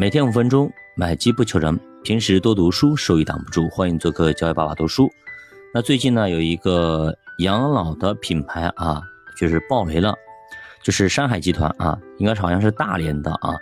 [0.00, 1.76] 每天五分钟，买机不求人。
[2.04, 3.68] 平时多读书，收益挡不住。
[3.68, 5.10] 欢迎做客教育爸爸读书。
[5.74, 9.02] 那最近呢，有一个养老的品牌啊，
[9.36, 10.14] 就是爆雷了，
[10.84, 13.56] 就是山海集团啊，应该是好像是大连的啊。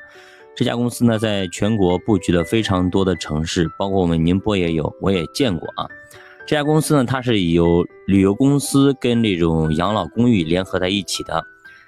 [0.54, 5.88] 这家公司呢，在全国布局了非常多的城市，包括我们宁波也有，我也见过啊。
[6.46, 11.42] 这家公司呢，它是由旅游公司跟那种养老公寓联合在一起的。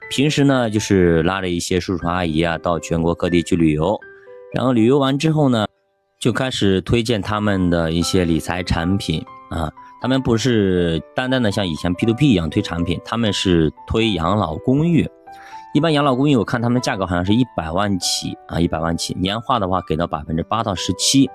[0.09, 4.01] 平时呢，就是拉着一些叔叔阿姨啊，到全国各地去旅游。
[4.55, 5.67] 然后旅游完之后呢，
[6.19, 9.71] 就开始推荐他们的一些理财产品啊。
[10.01, 15.09] 他们不是单单的像以前 P to P 一样推产品，他们是推养老公寓。
[15.75, 21.29] 一般养老公寓，我看他们价格好像是一百万起啊，一百万起，年化的话给到百分之八到十七。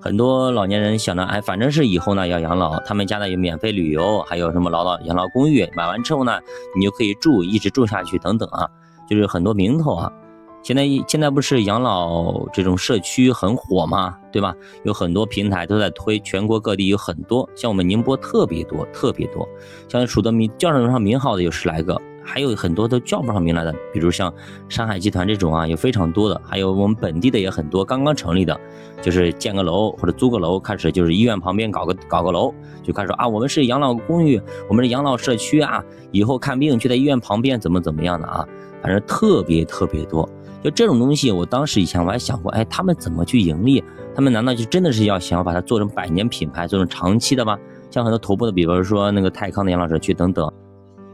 [0.00, 6.40] 很多老年人想着，哎，反正是以后呢要养老，他们家呢有免费旅游，还有什么老老养老公寓，买完之后呢，
[6.76, 8.68] 你就可以住，一直住下去等等啊，
[9.08, 10.12] 就是很多名头啊。
[10.64, 14.16] 现在现在不是养老这种社区很火吗？
[14.32, 14.56] 对吧？
[14.82, 19.46] 有很多平台都在推，全国各地有很多，像我们宁波特别多，特别多，
[19.86, 24.32] 像数得名叫得上名号的有十来个，还有很多都叫不上名来的，比如像
[24.66, 28.58] 山海集团这种啊，有非常多的，还有我们本地的也很多，刚刚成立的，
[29.02, 38.48] 就是建个楼或者租个楼，开始就是医院旁边搞个搞个楼，就开始说啊，我们是养老公寓，我们是养老社区啊，以后看病就在医院旁边，怎么怎么样的啊，
[38.82, 40.26] 反正特别特别多。
[40.64, 43.84] 就这种东西，我当时以前我还想过，哎，他们怎么去盈利？
[44.14, 47.58] 他们难道就真的是要想要把它做成百年品牌，做成长期的吗？
[47.90, 50.50] 像很多头部的，比如说那个泰康的养老社区等等，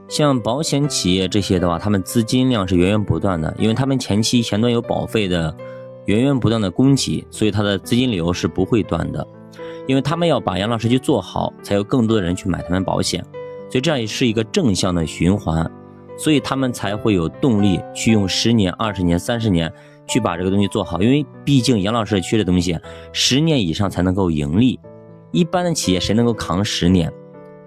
[0.06, 5.52] 像保险企业这些的话，他们资金量是源源不断的，因为他们前期前端有保费的
[6.04, 9.26] 源源不断的供给，所以它的资金流是不会断的，
[9.88, 13.20] 因为他们要把养老社区做好，才有更多的人去买他们保险，
[13.68, 15.68] 所以这样也是一个正向的循环。
[16.20, 19.72] 所以他们才会有动力去用十年、二十年、三十年
[20.06, 22.78] 去把这个东西做好，因为毕竟养老社区的东西，
[23.10, 24.78] 十年以上才能够盈利。
[25.32, 27.10] 一般的企业谁能够扛十年？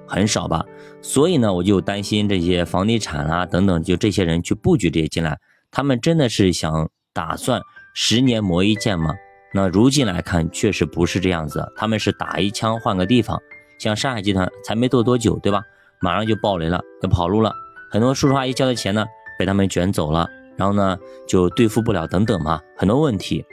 [0.08, 0.64] 很少吧。
[1.02, 5.36] 所以呢，我就担心这些房地产啊等等，就这些人去布局这些进来，
[5.72, 7.60] 他们真的是想打算
[7.96, 9.16] 十年磨一剑吗？
[9.52, 13.36] 那如今来看，确实不是这样子，他们是打一枪换个地方。
[13.80, 15.64] 像上海集团才没做多久，对吧？
[16.02, 17.52] 马上就爆雷了，要跑路了。
[17.94, 19.06] 很多叔叔阿姨交的钱呢，
[19.38, 20.28] 被他们卷走了，
[20.58, 23.46] 然后呢就兑付不了等等嘛，很多问题。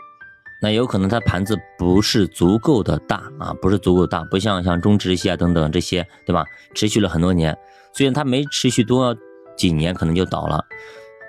[0.63, 6.47] 那有可能他盘子不是足够的大啊，不是足够大，不像像中植系啊等等这些，对吧？
[6.75, 7.55] 持续了很多年，
[7.93, 9.15] 虽然它没持续多
[9.59, 10.65] 几年，可能就倒了。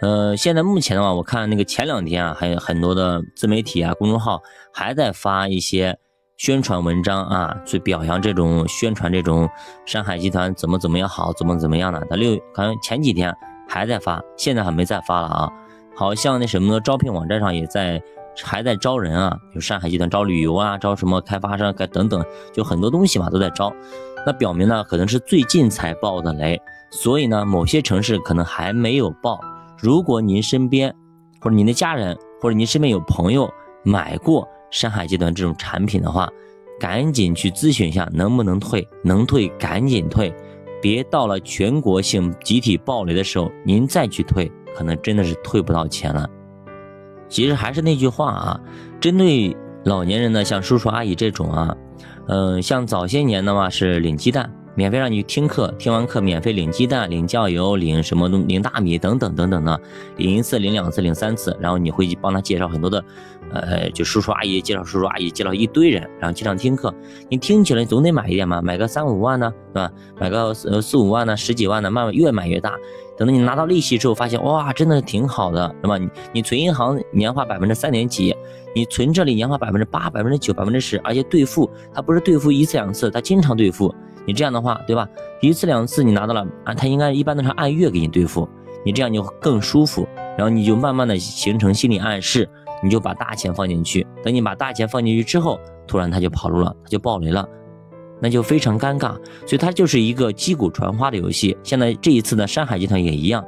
[0.01, 5.99] 呃，现在目前的话，我看那个前两天啊，还有很多的自媒体啊、公众号还在发一些。
[6.41, 9.47] 宣传文章啊，去表扬这种宣传这种
[9.85, 12.03] 山海集团怎么怎么样好，怎么怎么样的。
[12.09, 13.31] 他六好像前几天
[13.69, 15.47] 还在发，现在还没再发了啊。
[15.95, 18.01] 好像那什么招聘网站上也在
[18.41, 23.71] 还在招人啊，就山海集团招旅游啊，招什么开发商该等等，就很多东西嘛都在招。
[24.25, 26.59] 那表明呢，可能是最近才爆的雷，
[26.89, 29.39] 所以呢，某些城市可能还没有爆。
[29.77, 30.91] 如果您身边
[31.39, 33.47] 或者您的家人或者您身边有朋友
[33.83, 34.49] 买过。
[34.71, 36.27] 山海集团这种产品的话，
[36.79, 40.33] 赶紧去咨询一下能不能退，能退赶紧退，
[40.81, 46.27] 别到了全国性集体暴雷的时候，您再去退，可能真的是退不到钱了。
[47.29, 48.59] 其实还是那句话啊，
[48.99, 51.75] 针对老年人呢，像叔叔阿姨这种啊，
[52.27, 54.51] 嗯，像早些年的话是领鸡蛋。
[54.81, 59.79] 免费让你去听课，听完课免费领鸡蛋、领酱油、领什么东、领大米等等等等的，
[60.17, 63.05] 领一次、领两次、领三次，然后你会去帮他介绍很多的，
[63.51, 66.91] 呃，就叔叔阿姨介绍叔叔阿姨介绍一堆人，然后经常听课。
[67.29, 69.91] 你听起来总得买一点嘛，买个三五万呢，对吧？
[70.19, 72.73] 买个四五万呢，十几万呢，慢慢越买越大。
[73.15, 75.95] 等到你拿到利息之后，发现哇，真的是挺好的，是吧？
[75.99, 78.35] 你你存银行年化百分之三点几，
[78.73, 83.93] 你存这里年化百分之八、百分之九、百分之十，而且兑付，它不是兑付一次两次，它经常兑付。
[84.25, 85.07] 你这样的话，对吧？
[85.41, 88.47] 一次两次你拿到了啊，他应该一般都是按月给你兑付，
[88.85, 90.07] 你这样就更舒服。
[90.37, 92.49] 然后你就慢慢的形成心理暗示，
[92.81, 94.05] 你就把大钱放进去。
[94.23, 97.47] 等你把大钱放进去之后，突然他就跑路了，他就爆雷了，
[98.21, 99.13] 那就非常尴尬。
[99.45, 101.57] 所以它就是一个击鼓传花的游戏。
[101.63, 103.43] 现在这一次呢，山海集团也一样，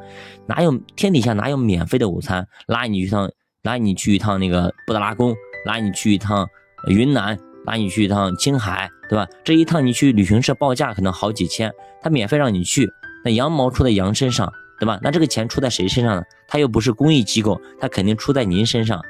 [0.46, 2.46] 哪有天底下哪有免费的午餐？
[2.68, 3.30] 拉你去趟，
[3.64, 5.34] 拉你去一趟那个布达拉宫，
[5.66, 6.48] 拉你去一趟
[6.90, 7.40] 云南。
[7.66, 9.28] 拉你去一趟青海，对吧？
[9.44, 11.72] 这一趟你去旅行社报价可能好几千，
[12.02, 12.90] 他免费让你去，
[13.24, 15.00] 那羊毛出在羊身上，对吧？
[15.02, 16.24] 那这个钱出在谁身上呢？
[16.48, 19.02] 他又不是公益机构，他肯定出在您身上。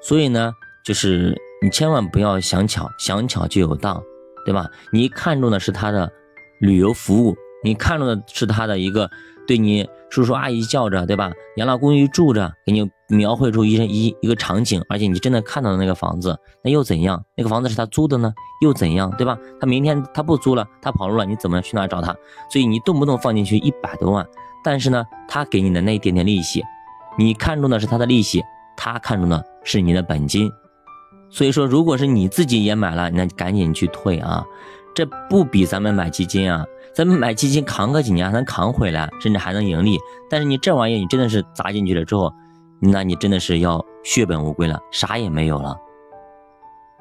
[0.00, 0.52] 所以呢，
[0.84, 4.02] 就是你千万不要想巧，想巧就有当，
[4.44, 4.68] 对吧？
[4.90, 6.10] 你看中的是他的
[6.60, 9.10] 旅游服务，你看中的是他的一个
[9.46, 11.32] 对你叔叔阿姨叫着，对吧？
[11.56, 17.22] 养老公寓住着，给你描绘出一一一个场景，而且你真的看到了那个房子，那又怎样？
[17.36, 19.10] 那个房子是他租的呢，又怎样？
[19.16, 19.36] 对吧？
[19.60, 22.14] 他明天他不租了，他跑路了，你怎么去哪找他？
[22.50, 24.26] 所以你动不动放进去一百多万，
[24.62, 26.62] 但是呢，他给你的那一点点利息，
[27.18, 28.42] 你看中的是他的利息，
[28.76, 30.50] 他看中的是你的本金。
[31.30, 34.44] 所以说，如果是你自己也买了，那赶紧去退啊！
[34.94, 36.64] 这不比咱们买基金啊？
[36.94, 39.98] 咱们买基金扛个几年还能扛回来，甚至还能盈利。
[40.30, 42.32] 但是你这玩意你真的是砸进去了之后，
[42.80, 45.76] 那你真的是要血本无归了，啥也没有了。